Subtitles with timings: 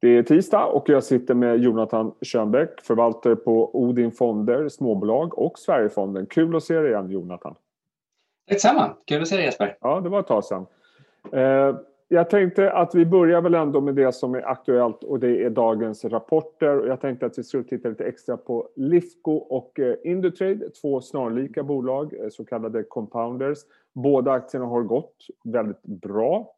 [0.00, 5.58] Det är tisdag och jag sitter med Jonathan Schönbeck, förvaltare på Odin Fonder, småbolag och
[5.58, 6.26] Sverigefonden.
[6.26, 7.54] Kul att se dig igen Jonathan.
[8.48, 9.76] Detsamma, kul att se dig Jesper.
[9.80, 10.66] Ja, det var ett tag sedan.
[11.32, 11.76] Eh,
[12.08, 15.50] jag tänkte att vi börjar väl ändå med det som är aktuellt och det är
[15.50, 16.86] dagens rapporter.
[16.86, 21.62] Jag tänkte att vi skulle titta lite extra på Lifco och eh, Indutrade, två snarlika
[21.62, 23.58] bolag, eh, så kallade compounders.
[23.92, 26.54] Båda aktierna har gått väldigt bra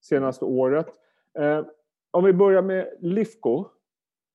[0.00, 0.86] senaste året.
[2.16, 3.64] Om vi börjar med Lifco.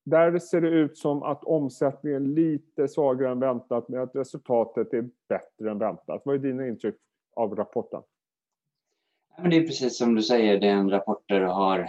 [0.04, 4.94] Där ser det ut som att omsättningen är lite svagare än väntat men att resultatet
[4.94, 6.22] är bättre än väntat.
[6.24, 6.94] Vad är dina intryck
[7.36, 8.02] av rapporten?
[9.50, 11.88] det är precis som du säger, det är en rapport där du har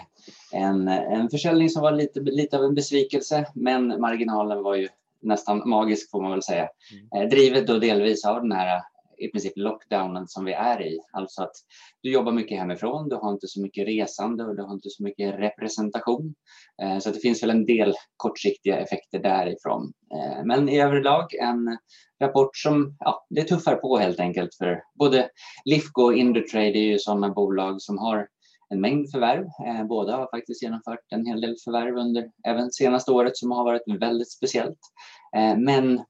[0.54, 4.88] en, en försäljning som var lite, lite av en besvikelse men marginalen var ju
[5.20, 6.70] nästan magisk får man väl säga.
[7.12, 7.24] Mm.
[7.24, 8.82] Eh, drivet då delvis av den här
[9.24, 11.00] i princip lockdownen som vi är i.
[11.12, 11.56] Alltså att
[12.02, 15.04] du jobbar mycket hemifrån, du har inte så mycket resande och du har inte så
[15.04, 16.36] mycket representation.
[16.82, 19.94] Eh, så det finns väl en del kortsiktiga effekter därifrån.
[20.16, 21.78] Eh, men i överlag en
[22.20, 25.30] rapport som ja, det tuffar på helt enkelt för både
[25.66, 28.28] Lifco och Indutrade är ju sådana bolag som har
[28.70, 29.46] en mängd förvärv.
[29.68, 33.64] Eh, båda har faktiskt genomfört en hel del förvärv under även senaste året som har
[33.64, 34.80] varit väldigt speciellt.
[35.58, 36.02] Men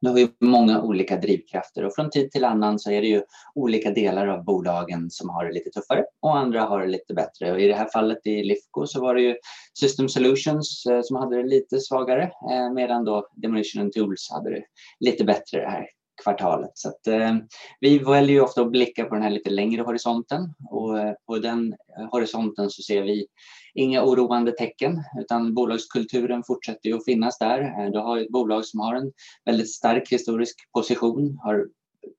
[0.00, 3.22] nu har vi många olika drivkrafter och från tid till annan så är det ju
[3.54, 7.52] olika delar av bolagen som har det lite tuffare och andra har det lite bättre.
[7.52, 9.36] Och I det här fallet i Lifco så var det ju
[9.78, 14.50] System Solutions eh, som hade det lite svagare eh, medan då Demolition and Tools hade
[14.50, 14.62] det
[15.00, 15.86] lite bättre det här
[16.22, 16.70] kvartalet.
[16.74, 17.34] Så att, eh,
[17.80, 21.38] vi väljer ju ofta att blicka på den här lite längre horisonten och eh, på
[21.38, 23.26] den eh, horisonten så ser vi
[23.74, 27.60] inga oroande tecken utan bolagskulturen fortsätter ju att finnas där.
[27.60, 29.12] Eh, du har ett bolag som har en
[29.44, 31.66] väldigt stark historisk position, har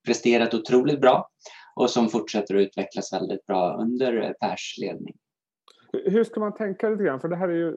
[0.05, 1.29] presterat otroligt bra
[1.75, 5.15] och som fortsätter att utvecklas väldigt bra under Pers ledning.
[6.05, 7.19] Hur ska man tänka lite grann?
[7.19, 7.75] För det här är ju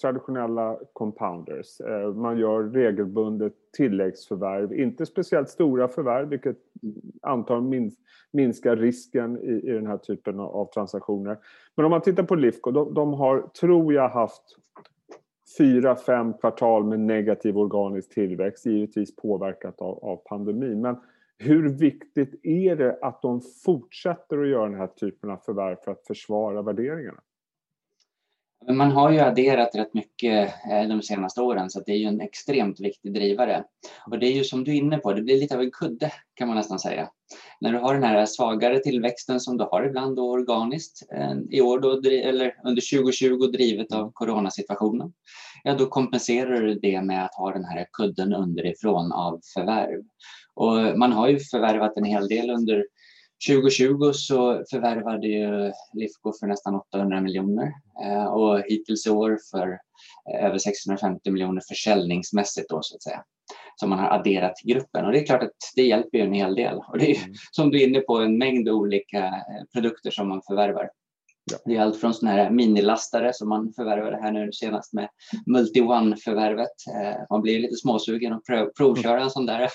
[0.00, 1.80] traditionella compounders.
[1.80, 6.56] Eh, man gör regelbundet tilläggsförvärv, inte speciellt stora förvärv, vilket
[7.22, 7.60] antar
[8.32, 11.38] minskar risken i, i den här typen av transaktioner.
[11.76, 14.42] Men om man tittar på Lifco, de, de har, tror jag, haft
[15.58, 20.80] fyra, fem kvartal med negativ organisk tillväxt, givetvis påverkat av, av pandemin.
[20.80, 20.96] Men
[21.38, 25.92] hur viktigt är det att de fortsätter att göra den här typen av förvärv för
[25.92, 27.20] att försvara värderingarna?
[28.68, 32.20] Man har ju adderat rätt mycket eh, de senaste åren så det är ju en
[32.20, 33.64] extremt viktig drivare.
[34.10, 36.12] Och det är ju som du är inne på, det blir lite av en kudde
[36.34, 37.08] kan man nästan säga.
[37.60, 41.60] När du har den här svagare tillväxten som du har ibland då organiskt eh, i
[41.60, 45.12] år då, eller under 2020 drivet av coronasituationen,
[45.64, 50.02] ja då kompenserar du det med att ha den här kudden underifrån av förvärv.
[50.54, 52.84] Och man har ju förvärvat en hel del under
[53.48, 57.72] 2020 så förvärvade ju Lifco för nästan 800 miljoner
[58.04, 59.78] eh, och hittills i år för
[60.32, 63.24] eh, över 650 miljoner försäljningsmässigt då så att säga
[63.76, 66.32] som man har adderat till gruppen och det är klart att det hjälper ju en
[66.32, 67.34] hel del och det är ju, mm.
[67.50, 70.90] som du är inne på en mängd olika eh, produkter som man förvärvar.
[71.50, 71.58] Ja.
[71.64, 75.08] Det är allt från sådana här minilastare som man förvärvade här nu senast med
[75.46, 76.68] Multi-One-förvärvet.
[76.94, 78.44] Eh, man blir lite småsugen att
[78.76, 79.68] provköra en sån där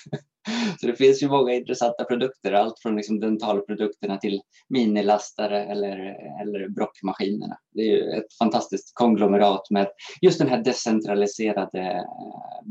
[0.81, 5.97] Så det finns ju många intressanta produkter, allt från liksom dentalprodukterna till minilastare eller,
[6.41, 7.57] eller brockmaskinerna.
[7.73, 9.87] Det är ju ett fantastiskt konglomerat med
[10.21, 12.03] just den här decentraliserade eh,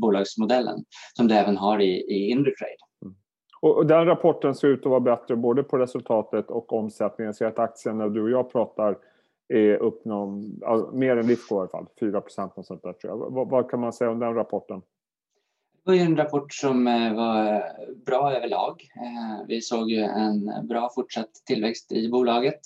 [0.01, 0.83] bolagsmodellen
[1.13, 2.86] som du även har i, i Indutrade.
[3.59, 7.27] Och den rapporten ser ut att vara bättre både på resultatet och omsättningen.
[7.27, 8.97] Jag ser att aktien när du och jag pratar
[9.47, 12.53] är upp någon, alltså, mer än Lifco i alla fall, 4 procent.
[12.63, 13.31] Sånt där, tror jag.
[13.31, 14.81] Vad, vad kan man säga om den rapporten?
[15.87, 17.61] Det var ju en rapport som eh, var eh,
[18.05, 18.81] bra överlag.
[18.95, 22.59] Eh, vi såg ju en bra fortsatt tillväxt i bolaget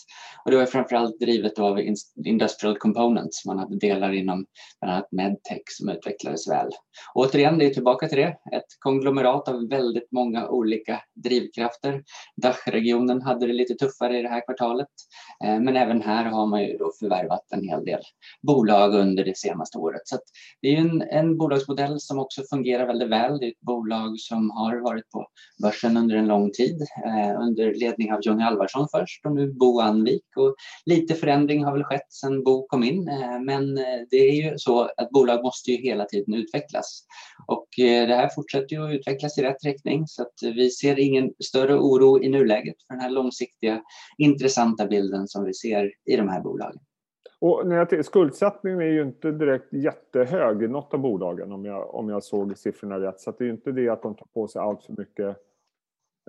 [0.46, 1.80] och det var framförallt drivet av
[2.26, 3.46] Industrial Components.
[3.46, 4.46] Man hade delar inom
[4.82, 6.68] bland annat Medtech som utvecklades väl.
[7.14, 8.28] Och återigen, det är tillbaka till det.
[8.28, 12.04] Ett konglomerat av väldigt många olika drivkrafter.
[12.42, 14.88] Dachregionen hade det lite tuffare i det här kvartalet,
[15.40, 18.02] men även här har man ju då förvärvat en hel del
[18.42, 20.02] bolag under det senaste året.
[20.06, 20.18] Så
[20.62, 23.38] det är en, en bolagsmodell som också fungerar väldigt väl.
[23.40, 25.28] Det är ett bolag som har varit på
[25.62, 29.80] börsen under en lång tid eh, under ledning av Johnny Alvarsson först och nu Bo
[29.80, 30.26] Anvik.
[30.38, 30.56] Och
[30.86, 34.58] lite förändring har väl skett sedan Bo kom in eh, men eh, det är ju
[34.58, 37.04] så att bolag måste ju hela tiden utvecklas.
[37.48, 41.00] Och eh, det här fortsätter ju att utvecklas i rätt riktning så att vi ser
[41.00, 43.82] ingen större oro i nuläget för den här långsiktiga
[44.18, 46.82] intressanta bilden som vi ser i de här bolagen.
[47.40, 51.96] Och när jag skuldsättningen är ju inte direkt jättehög i något av bolagen om jag,
[51.96, 53.20] om jag såg siffrorna rätt.
[53.20, 55.38] Så det är ju inte det att de tar på sig allt för mycket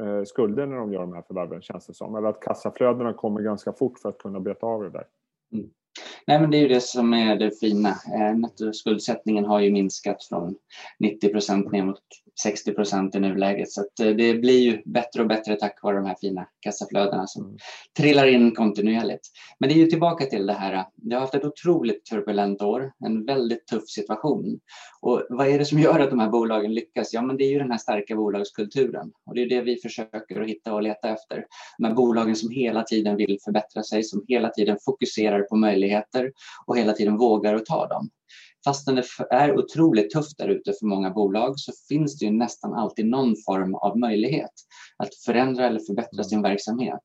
[0.00, 2.16] eh, skulder när de gör de här förvärven känns det som.
[2.16, 5.06] Eller att kassaflödena kommer ganska fort för att kunna beta av det där.
[5.52, 5.70] Mm.
[6.26, 7.88] Nej, men det är ju det som är det fina.
[7.90, 10.54] Eh, nettoskuldsättningen har ju minskat från
[10.98, 12.00] 90 procent ner mot
[12.42, 13.70] 60 procent i nuläget.
[13.70, 17.26] Så att eh, det blir ju bättre och bättre tack vare de här fina kassaflödena
[17.26, 17.56] som mm.
[17.96, 19.28] trillar in kontinuerligt.
[19.58, 20.84] Men det är ju tillbaka till det här.
[20.94, 24.60] Det har haft ett otroligt turbulent år, en väldigt tuff situation.
[25.00, 27.12] Och vad är det som gör att de här bolagen lyckas?
[27.12, 30.40] Ja, men det är ju den här starka bolagskulturen och det är det vi försöker
[30.40, 31.44] att hitta och leta efter.
[31.78, 35.81] De här bolagen som hela tiden vill förbättra sig, som hela tiden fokuserar på möjligheter
[36.66, 38.10] och hela tiden vågar att ta dem
[38.64, 42.74] fastän det är otroligt tufft där ute för många bolag så finns det ju nästan
[42.74, 44.50] alltid någon form av möjlighet
[44.96, 47.00] att förändra eller förbättra sin verksamhet.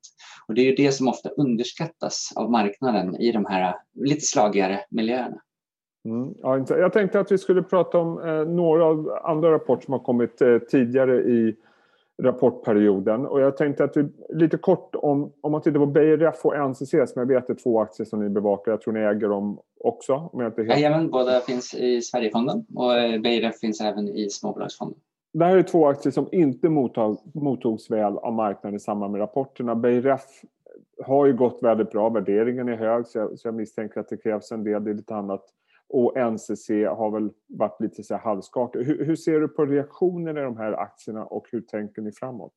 [0.48, 4.80] Och det är ju det som ofta underskattas av marknaden i de här lite slagigare
[4.90, 5.40] miljöerna.
[6.04, 10.00] Mm, ja, jag tänkte att vi skulle prata om eh, några andra rapporter som har
[10.00, 11.56] kommit eh, tidigare i
[12.22, 13.26] rapportperioden.
[13.26, 16.90] Och jag tänkte att vi lite kort om, om man tittar på BRF och NCC
[16.90, 18.72] som jag vet är två aktier som ni bevakar.
[18.72, 20.30] Jag tror ni äger dem också.
[20.32, 20.72] Om jag inte helt...
[20.72, 24.98] Jajamän, båda finns i Sverigefonden och eh, BRF finns även i Småbolagsfonden.
[25.32, 29.20] Det här är två aktier som inte mottag, mottogs väl av marknaden i samband med
[29.20, 29.74] rapporterna.
[29.74, 30.42] BRF
[31.04, 34.16] har ju gått väldigt bra, värderingen är hög så jag, så jag misstänker att det
[34.16, 35.44] krävs en del, det är lite annat
[35.88, 38.78] och NCC har väl varit lite så halvskakig.
[38.78, 42.54] Hur, hur, ser du på reaktionen i de här aktierna och hur tänker ni framåt?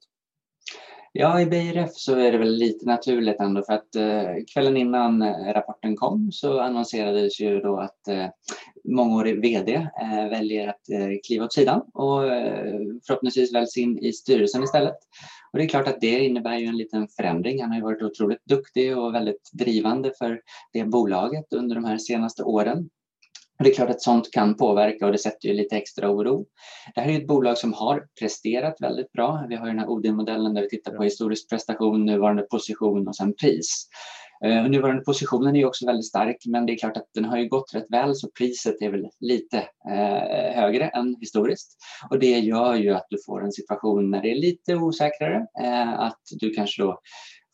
[1.13, 5.22] Ja, i BRF så är det väl lite naturligt ändå för att eh, kvällen innan
[5.22, 8.25] eh, rapporten kom så annonserades ju då att eh,
[8.83, 14.13] mångårig VD eh, väljer att eh, kliva åt sidan och eh, förhoppningsvis väljs in i
[14.13, 14.95] styrelsen istället.
[15.51, 17.62] Och det är klart att det innebär ju en liten förändring.
[17.62, 20.42] Han har ju varit otroligt duktig och väldigt drivande för
[20.74, 22.89] det bolaget under de här senaste åren.
[23.61, 26.45] Och det är klart att sånt kan påverka och det sätter ju lite extra oro.
[26.95, 29.45] Det här är ett bolag som har presterat väldigt bra.
[29.49, 33.33] Vi har den här OD-modellen där vi tittar på historisk prestation, nuvarande position och sen
[33.35, 33.87] pris.
[34.45, 37.47] Uh, nuvarande positionen är också väldigt stark men det är klart att den har ju
[37.47, 39.57] gått rätt väl så priset är väl lite
[39.91, 41.77] uh, högre än historiskt.
[42.09, 45.99] Och det gör ju att du får en situation när det är lite osäkrare, uh,
[45.99, 46.99] att du kanske då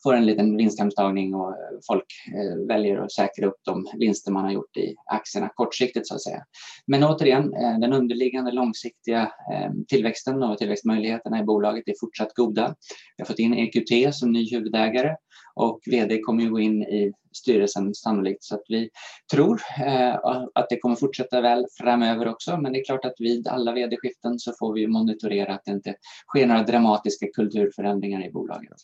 [0.02, 2.04] får en liten vinsthemtagning och eh, folk
[2.34, 6.22] eh, väljer att säkra upp de vinster man har gjort i aktierna kortsiktigt så att
[6.22, 6.44] säga.
[6.86, 12.74] Men återigen, eh, den underliggande långsiktiga eh, tillväxten och tillväxtmöjligheterna i bolaget är fortsatt goda.
[13.16, 15.16] Vi har fått in EQT som ny huvudägare
[15.54, 18.90] och vd kommer ju gå in i styrelsen sannolikt så att vi
[19.32, 20.14] tror eh,
[20.54, 22.56] att det kommer fortsätta väl framöver också.
[22.56, 25.94] Men det är klart att vid alla vd-skiften så får vi monitorera att det inte
[26.28, 28.76] sker några dramatiska kulturförändringar i bolaget.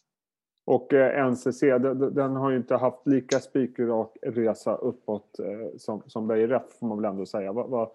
[0.67, 1.61] Och eh, NCC,
[2.13, 7.03] den har ju inte haft lika spikrak resa uppåt eh, som, som BRF får man
[7.03, 7.53] väl ändå säga.
[7.53, 7.89] Vad, vad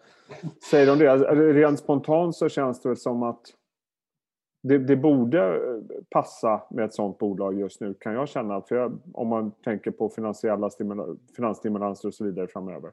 [0.70, 1.54] säger du om alltså, det?
[1.54, 3.42] Rent spontant så känns det som att
[4.64, 8.62] det, det, borde eh, passa med ett sådant bolag just nu kan jag känna.
[8.62, 10.70] För jag, om man tänker på finansiella
[11.36, 12.92] finansstimulanser och så vidare framöver.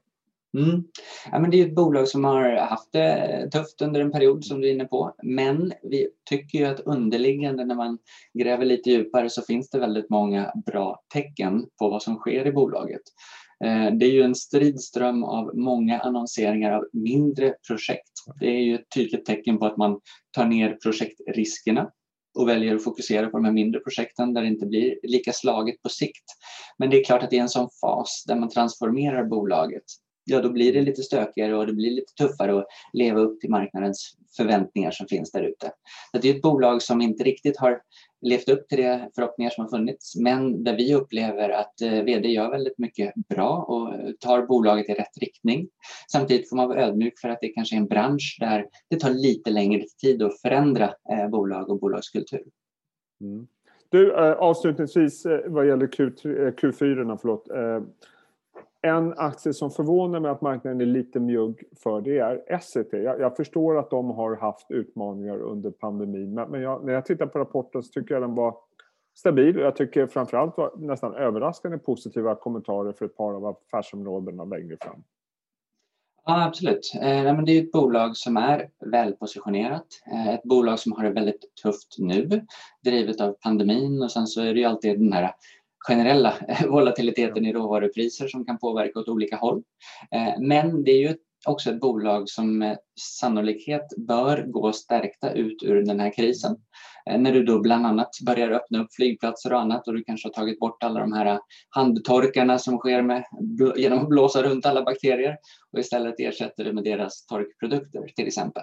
[0.56, 0.84] Mm.
[1.32, 4.60] Ja, men det är ett bolag som har haft det tufft under en period som
[4.60, 5.14] du är inne på.
[5.22, 7.98] Men vi tycker ju att underliggande när man
[8.34, 12.52] gräver lite djupare så finns det väldigt många bra tecken på vad som sker i
[12.52, 13.02] bolaget.
[13.64, 18.12] Eh, det är ju en stridström av många annonseringar av mindre projekt.
[18.40, 20.00] Det är ju ett tydligt tecken på att man
[20.36, 21.90] tar ner projektriskerna
[22.38, 25.82] och väljer att fokusera på de här mindre projekten där det inte blir lika slaget
[25.82, 26.24] på sikt.
[26.78, 29.84] Men det är klart att i en sån fas där man transformerar bolaget
[30.26, 33.50] ja då blir det lite stökigare och det blir lite tuffare att leva upp till
[33.50, 35.72] marknadens förväntningar som finns där ute.
[36.12, 37.80] Det är ett bolag som inte riktigt har
[38.20, 42.28] levt upp till de förhoppningar som har funnits men där vi upplever att eh, vd
[42.28, 45.68] gör väldigt mycket bra och tar bolaget i rätt riktning.
[46.12, 49.10] Samtidigt får man vara ödmjuk för att det kanske är en bransch där det tar
[49.10, 52.42] lite längre tid att förändra eh, bolag och bolagskultur.
[53.20, 53.46] Mm.
[53.88, 57.48] Du, eh, avslutningsvis vad gäller Q3, Q4, förlåt.
[58.82, 62.96] En aktie som förvånar mig att marknaden är lite mjugg för det är Essity.
[62.96, 67.04] Jag, jag, förstår att de har haft utmaningar under pandemin men, men jag, när jag
[67.04, 68.56] tittar på rapporten så tycker jag den var
[69.14, 69.56] stabil.
[69.56, 74.76] och Jag tycker framförallt var nästan överraskande positiva kommentarer för ett par av affärsområdena längre
[74.80, 75.02] fram.
[76.24, 76.92] Ja, absolut.
[76.94, 79.86] Eh, det är ett bolag som är välpositionerat.
[80.12, 82.46] Eh, ett bolag som har det väldigt tufft nu,
[82.84, 85.34] drivet av pandemin och sen så är det ju alltid den här
[85.86, 86.34] generella
[86.68, 89.62] volatiliteten i råvarupriser som kan påverka åt olika håll.
[90.14, 91.16] Eh, men det är ju
[91.46, 96.56] också ett bolag som sannolikhet bör gå stärkta ut ur den här krisen.
[97.10, 100.28] Eh, när du då bland annat börjar öppna upp flygplatser och annat och du kanske
[100.28, 101.38] har tagit bort alla de här
[101.70, 103.24] handtorkarna som sker med,
[103.76, 105.36] genom att blåsa runt alla bakterier
[105.76, 108.62] och istället ersätter det med deras torkprodukter till exempel.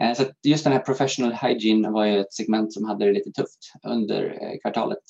[0.00, 3.30] Eh, så just den här professional hygiene var ju ett segment som hade det lite
[3.30, 5.02] tufft under eh, kvartalet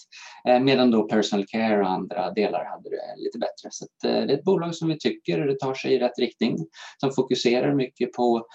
[0.48, 3.68] eh, medan då personal care och andra delar hade det lite bättre.
[3.70, 6.56] Så det är ett bolag som vi tycker tar sig i rätt riktning
[7.00, 8.46] som fokuserar mycket på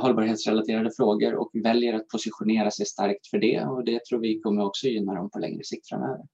[0.00, 4.64] hållbarhetsrelaterade frågor och väljer att positionera sig starkt för det och det tror vi kommer
[4.64, 6.24] också gynna dem på längre sikt framöver.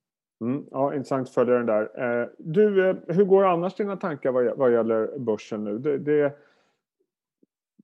[0.43, 1.83] Mm, ja, intressant att följa den där.
[2.23, 5.79] Eh, du, eh, hur går annars dina tankar vad, vad gäller börsen nu?
[5.79, 6.37] Det, det,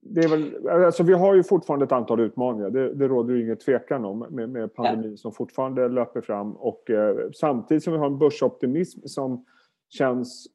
[0.01, 3.45] det är väl, alltså vi har ju fortfarande ett antal utmaningar, det, det råder ju
[3.45, 5.17] inget tvekan om med, med pandemin ja.
[5.17, 9.45] som fortfarande löper fram och eh, samtidigt som vi har en börsoptimism som
[9.89, 10.47] känns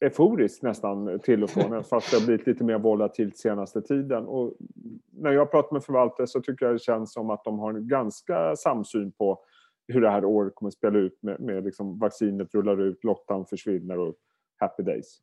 [0.00, 4.26] euforisk nästan till och från fast det har blivit lite mer volatilt senaste tiden.
[4.26, 4.54] Och
[5.10, 7.88] när jag pratar med förvaltare så tycker jag det känns som att de har en
[7.88, 9.38] ganska samsyn på
[9.88, 13.46] hur det här året kommer att spela ut med, med liksom vaccinet rullar ut, lottan
[13.46, 14.14] försvinner och
[14.56, 15.18] happy days.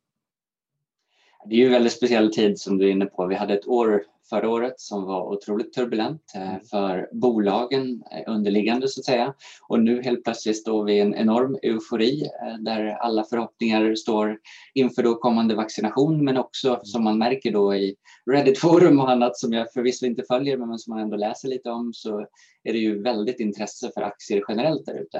[1.48, 3.26] Det är ju en väldigt speciell tid som du är inne på.
[3.26, 6.60] Vi hade ett år förra året som var otroligt turbulent eh, mm.
[6.70, 9.34] för bolagen eh, underliggande så att säga.
[9.68, 14.38] Och nu helt plötsligt står vi i en enorm eufori eh, där alla förhoppningar står
[14.74, 16.84] inför då kommande vaccination men också mm.
[16.84, 17.94] som man märker då i
[18.30, 21.92] Reddit-forum och annat som jag förvisso inte följer men som man ändå läser lite om
[21.94, 22.26] så
[22.64, 25.18] är det ju väldigt intresse för aktier generellt där ute.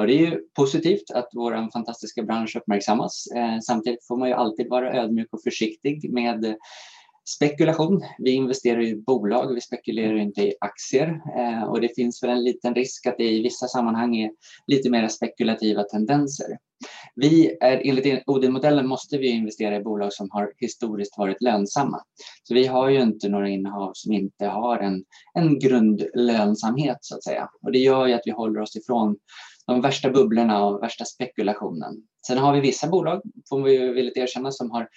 [0.00, 3.24] Och det är ju positivt att vår fantastiska bransch uppmärksammas.
[3.66, 6.56] Samtidigt får man ju alltid vara ödmjuk och försiktig med
[7.28, 8.04] spekulation.
[8.18, 12.44] Vi investerar i bolag, vi spekulerar inte i aktier eh, och det finns väl en
[12.44, 14.30] liten risk att det i vissa sammanhang är
[14.66, 16.46] lite mer spekulativa tendenser.
[17.14, 22.00] Vi är, enligt Odin-modellen måste vi investera i bolag som har historiskt varit lönsamma.
[22.42, 25.04] Så vi har ju inte några innehav som inte har en,
[25.34, 27.48] en grundlönsamhet så att säga.
[27.62, 29.16] Och det gör ju att vi håller oss ifrån
[29.66, 31.94] de värsta bubblorna och värsta spekulationen.
[32.26, 34.88] Sen har vi vissa bolag, får vi villigt erkänna, som har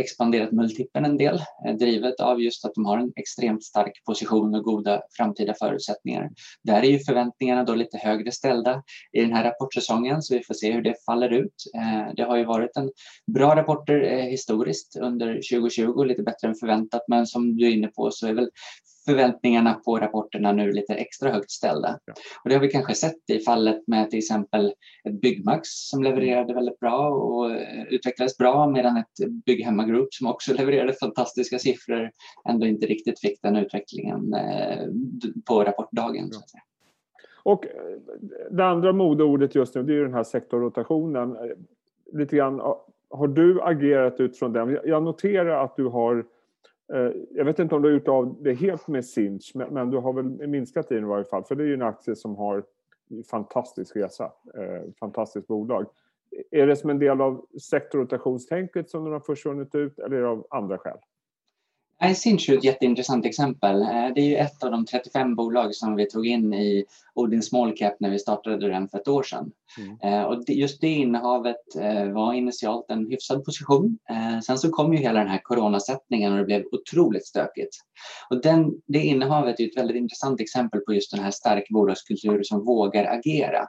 [0.00, 4.54] expanderat multipeln en del, eh, drivet av just att de har en extremt stark position
[4.54, 6.30] och goda framtida förutsättningar.
[6.62, 8.82] Där är ju förväntningarna då lite högre ställda
[9.12, 11.54] i den här rapportsäsongen så vi får se hur det faller ut.
[11.74, 12.90] Eh, det har ju varit en
[13.34, 17.88] bra rapporter eh, historiskt under 2020, lite bättre än förväntat men som du är inne
[17.88, 18.50] på så är väl
[19.04, 21.98] förväntningarna på rapporterna nu lite extra högt ställda.
[22.04, 22.12] Ja.
[22.44, 24.72] Och det har vi kanske sett i fallet med till exempel
[25.08, 30.26] ett Byggmax som levererade väldigt bra och eh, utvecklades bra medan ett Bygghemma Group som
[30.26, 32.10] också levererade fantastiska siffror
[32.48, 34.86] ändå inte riktigt fick den utvecklingen eh,
[35.48, 36.28] på rapportdagen.
[36.32, 36.60] Ja.
[37.42, 37.72] Och eh,
[38.50, 41.36] det andra modeordet just nu det är den här sektorrotationen.
[42.12, 42.60] Lite grann,
[43.10, 44.78] har du agerat utifrån den?
[44.84, 46.24] Jag noterar att du har
[46.92, 49.98] Eh, jag vet inte om du har gjort av det helt med Sinch, men du
[49.98, 51.44] har väl minskat i den i varje fall.
[51.44, 52.64] För det är ju en aktie som har
[53.30, 55.86] fantastisk resa, eh, fantastiskt bolag.
[56.50, 60.28] Är det som en del av sektorrotationstänket som den har försvunnit ut eller är det
[60.28, 60.98] av andra skäl?
[62.10, 63.82] Sinch är ett jätteintressant exempel.
[63.82, 67.42] Eh, det är ju ett av de 35 bolag som vi tog in i Odin
[67.42, 69.50] Small Cap när vi startade den för ett år sedan.
[69.78, 69.98] Mm.
[70.02, 73.98] Eh, och just det innehavet eh, var initialt en hyfsad position.
[74.46, 77.76] Sen så kom ju hela den här coronasättningen och det blev otroligt stökigt.
[78.30, 82.42] Och den, det innehavet är ett väldigt intressant exempel på just den här stark bolagskultur
[82.42, 83.58] som vågar agera.
[83.58, 83.68] Mm.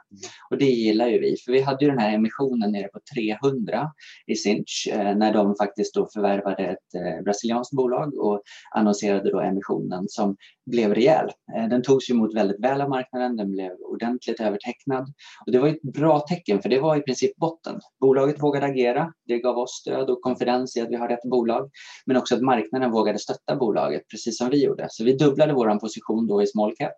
[0.50, 3.90] Och det gillar ju vi, för vi hade ju den här emissionen nere på 300
[4.26, 10.36] i Sinch när de faktiskt då förvärvade ett brasilianskt bolag och annonserade då emissionen som
[10.66, 11.30] blev rejäl.
[11.56, 15.12] Eh, den togs emot väldigt väl av marknaden, den blev ordentligt övertecknad
[15.46, 17.80] och det var ett bra tecken för det var i princip botten.
[18.00, 21.70] Bolaget vågade agera, det gav oss stöd och konfidens i att vi har rätt bolag
[22.06, 24.86] men också att marknaden vågade stötta bolaget precis som vi gjorde.
[24.90, 26.92] Så vi dubblade vår position då i small cap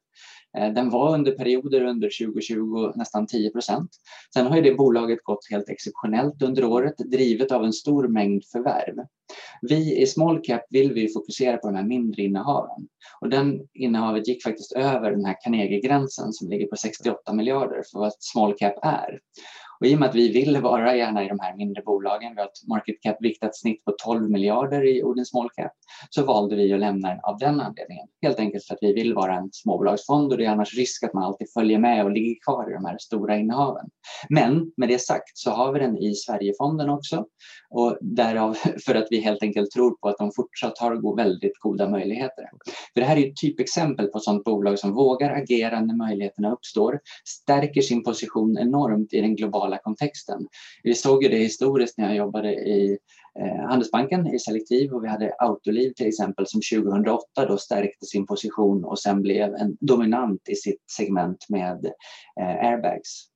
[0.58, 3.90] eh, den var under perioder under 2020 nästan 10 procent.
[4.34, 8.44] Sen har ju det bolaget gått helt exceptionellt under året, drivet av en stor mängd
[8.52, 9.06] förvärv.
[9.62, 12.88] Vi i small cap vill vi fokusera på de här mindre innehaven
[13.20, 17.98] och den innehavet gick faktiskt över den här Carnegie-gränsen som ligger på 68 miljarder för
[17.98, 19.20] vad small cap är.
[19.80, 22.40] Och I och med att vi vill vara gärna i de här mindre bolagen, vi
[22.40, 25.72] har ett market cap viktat snitt på 12 miljarder i Odin Small Cap,
[26.10, 28.06] så valde vi att lämna den av den anledningen.
[28.22, 31.14] Helt enkelt för att vi vill vara en småbolagsfond och det är annars risk att
[31.14, 33.86] man alltid följer med och ligger kvar i de här stora innehaven.
[34.28, 37.26] Men med det sagt så har vi den i Sverigefonden också
[37.70, 38.54] och därav
[38.86, 42.44] för att vi helt enkelt tror på att de fortsatt har väldigt goda möjligheter.
[42.94, 46.52] För det här är ett typexempel på ett sådant bolag som vågar agera när möjligheterna
[46.52, 50.46] uppstår, stärker sin position enormt i den globala globala kontexten.
[50.82, 52.98] Vi såg ju det historiskt när jag jobbade i
[53.40, 58.26] eh, Handelsbanken i Selektiv och vi hade Autoliv till exempel som 2008 då stärkte sin
[58.26, 61.86] position och sen blev en dominant i sitt segment med
[62.40, 63.28] eh, airbags.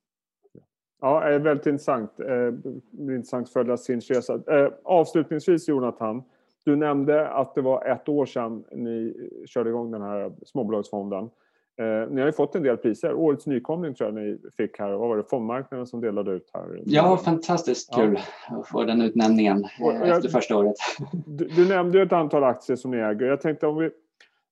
[1.01, 2.19] Ja, det är väldigt intressant.
[2.19, 2.53] Eh,
[2.99, 4.39] intressant att följa Sinch resa.
[4.83, 6.23] Avslutningsvis Jonathan,
[6.65, 9.13] du nämnde att det var ett år sedan ni
[9.45, 11.29] körde igång den här småbolagsfonden.
[11.77, 13.13] Eh, ni har ju fått en del priser.
[13.13, 14.91] Årets nykomling tror jag ni fick här.
[14.91, 15.23] Vad var det?
[15.23, 16.81] Fondmarknaden som delade ut här.
[16.85, 18.57] Ja, fantastiskt kul ja.
[18.57, 20.75] att få den utnämningen eh, efter första året.
[21.25, 23.25] Du, du, nämnde ju ett antal aktier som ni äger.
[23.25, 23.91] Jag tänkte om vi...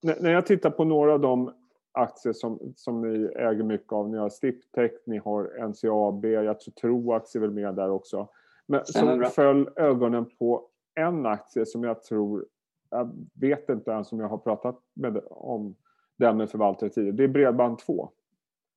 [0.02, 1.52] När jag tittar på några av de
[1.92, 4.10] aktier som, som ni äger mycket av.
[4.10, 8.28] Ni har Stiptech, ni har NCAB, jag tror Troax är väl med där också.
[8.68, 12.46] Men så föll ögonen på en aktie som jag tror,
[12.90, 15.76] jag vet inte ens om jag har pratat med, om
[16.20, 17.16] den med förvaltare tidigare.
[17.16, 18.10] Det är Bredband2.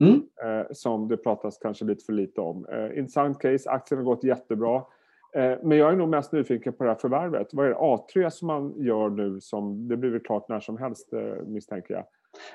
[0.02, 0.22] Mm.
[0.44, 2.66] Eh, som det pratas kanske lite för lite om.
[2.66, 4.76] Eh, intressant case, aktien har gått jättebra.
[5.36, 7.48] Eh, men jag är nog mest nyfiken på det här förvärvet.
[7.52, 10.78] Vad är det A3 som man gör nu som, det blir väl klart när som
[10.78, 11.08] helst
[11.46, 12.04] misstänker jag.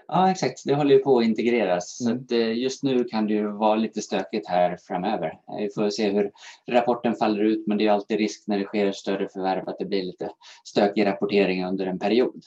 [0.07, 0.63] Ja, exakt.
[0.65, 2.01] Det håller ju på att integreras.
[2.01, 2.17] Mm.
[2.17, 5.39] Så att just nu kan det ju vara lite stökigt här framöver.
[5.59, 6.31] Vi får se hur
[6.71, 9.85] rapporten faller ut, men det är alltid risk när det sker större förvärv att det
[9.85, 10.29] blir lite
[10.65, 12.43] stökig rapportering under en period.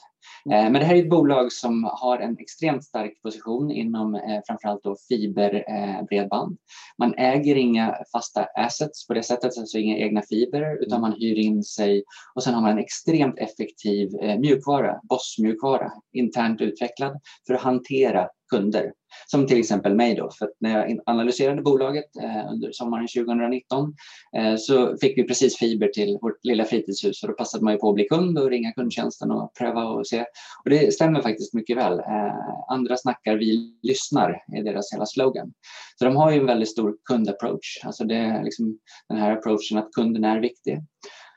[0.51, 4.83] Eh, men det här är ett bolag som har en extremt stark position inom framförallt
[4.83, 6.57] då fiberbredband.
[6.99, 11.11] Man äger inga fasta assets på det sättet, alltså inga egna fibrer, utan mm.
[11.11, 14.09] man hyr in sig och sen har man en extremt effektiv
[14.39, 18.93] mjukvara, Boss-mjukvara, internt utvecklad för att hantera kunder.
[19.27, 23.95] Som till exempel mig då, för när jag analyserade bolaget eh, under sommaren 2019
[24.37, 27.79] eh, så fick vi precis fiber till vårt lilla fritidshus och då passade man ju
[27.79, 30.25] på att bli kund och ringa kundtjänsten och pröva och se.
[30.65, 31.99] Och det stämmer faktiskt mycket väl.
[31.99, 32.35] Eh,
[32.69, 35.53] andra snackar, vi lyssnar är deras hela slogan.
[35.99, 39.79] Så de har ju en väldigt stor kundapproach, alltså det är liksom den här approachen
[39.79, 40.79] att kunden är viktig.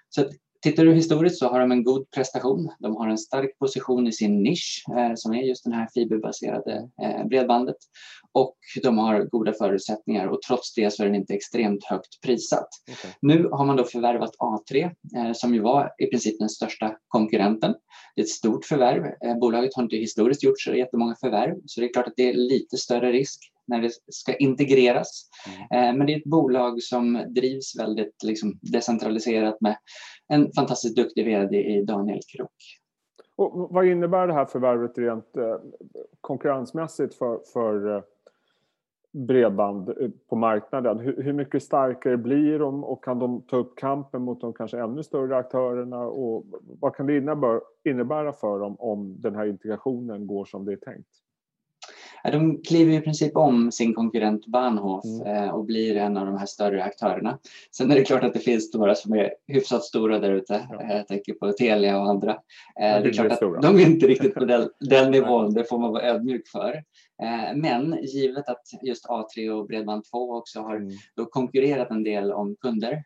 [0.09, 0.21] Så
[0.63, 2.71] Tittar du historiskt så har de en god prestation.
[2.79, 6.89] De har en stark position i sin nisch eh, som är just den här fiberbaserade
[7.03, 7.75] eh, bredbandet
[8.33, 12.67] och de har goda förutsättningar och trots det så är den inte extremt högt prissatt.
[12.91, 13.11] Okay.
[13.21, 14.83] Nu har man då förvärvat A3
[15.17, 17.75] eh, som ju var i princip den största konkurrenten.
[18.15, 19.05] Det är ett stort förvärv.
[19.05, 22.29] Eh, bolaget har inte historiskt gjort så jättemånga förvärv så det är klart att det
[22.29, 25.29] är lite större risk när det ska integreras.
[25.47, 25.89] Mm.
[25.89, 29.77] Eh, men det är ett bolag som drivs väldigt liksom, decentraliserat med
[30.27, 32.51] en fantastiskt duktig vd i Daniel Krook.
[33.35, 35.55] Och vad innebär det här förvärvet rent eh,
[36.21, 38.03] konkurrensmässigt för, för eh,
[39.11, 39.93] bredband
[40.29, 40.99] på marknaden?
[40.99, 45.03] Hur, mycket starkare blir de och kan de ta upp kampen mot de kanske ännu
[45.03, 45.99] större aktörerna?
[45.99, 46.45] Och
[46.79, 47.17] vad kan det
[47.83, 51.22] innebära för dem om den här integrationen går som det är tänkt?
[52.31, 55.27] De kliver i princip om sin konkurrent Bahnhof mm.
[55.27, 57.39] Eh, och blir en av de här större aktörerna.
[57.71, 60.67] Sen är det klart att det finns några som är hyfsat stora där ute.
[60.69, 60.93] Ja.
[60.93, 62.31] Jag tänker på Telia och andra.
[62.31, 62.37] Eh,
[62.75, 65.91] det är klart att de är inte riktigt på den, den nivån, det får man
[65.91, 66.83] vara ödmjuk för.
[67.21, 70.89] Eh, men givet att just A3 och Bredband2 också har mm.
[71.15, 73.03] då konkurrerat en del om kunder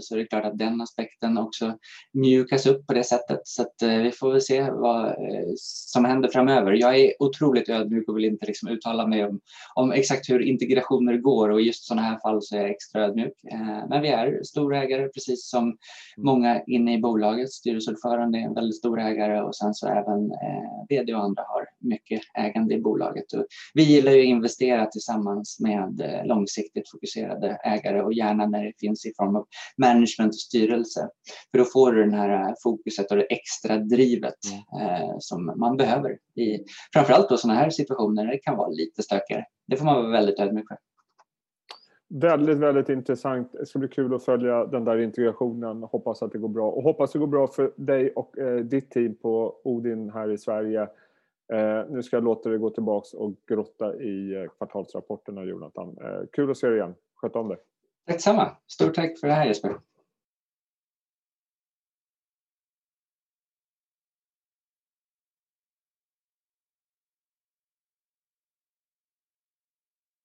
[0.00, 1.78] så är det klart att den aspekten också
[2.12, 3.40] mjukas upp på det sättet.
[3.44, 5.14] Så att vi får väl se vad
[5.56, 6.72] som händer framöver.
[6.72, 9.40] Jag är otroligt ödmjuk och vill inte liksom uttala mig om,
[9.74, 13.04] om exakt hur integrationer går och i just sådana här fall så är jag extra
[13.04, 13.44] ödmjuk.
[13.52, 15.76] Eh, men vi är storägare precis som mm.
[16.16, 17.52] många inne i bolaget.
[17.52, 21.68] Styrelseordförande är en väldigt stor ägare och sen så även eh, vd och andra har
[21.78, 23.32] mycket ägande i bolaget.
[23.32, 28.64] Och vi gillar ju att investera tillsammans med eh, långsiktigt fokuserade ägare och gärna när
[28.64, 29.46] det finns i form av
[29.78, 31.08] management och styrelse.
[31.50, 34.34] För då får du den här fokuset och det extra drivet
[34.80, 35.20] mm.
[35.20, 39.44] som man behöver i framförallt då sådana här situationer när det kan vara lite stökigare.
[39.66, 40.76] Det får man vara väldigt ödmjuk för.
[42.14, 43.52] Väldigt, väldigt intressant.
[43.52, 45.82] Det ska bli kul att följa den där integrationen.
[45.82, 46.70] Hoppas att det går bra.
[46.70, 50.38] Och hoppas det går bra för dig och eh, ditt team på Odin här i
[50.38, 50.88] Sverige.
[51.52, 55.88] Eh, nu ska jag låta dig gå tillbaks och grotta i eh, kvartalsrapporterna, Jonathan.
[55.88, 56.94] Eh, kul att se dig igen.
[57.14, 57.58] Sköt om dig.
[58.06, 58.56] Tack samma.
[58.66, 59.74] Stort tack för det här Jesper.